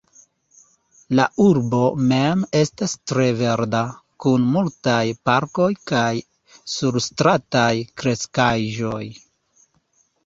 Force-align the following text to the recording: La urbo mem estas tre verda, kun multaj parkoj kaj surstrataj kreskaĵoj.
La 1.17 1.25
urbo 1.43 1.81
mem 2.13 2.39
estas 2.59 2.95
tre 3.11 3.27
verda, 3.41 3.81
kun 4.25 4.47
multaj 4.55 5.03
parkoj 5.31 5.69
kaj 5.93 6.09
surstrataj 6.77 7.71
kreskaĵoj. 8.03 9.05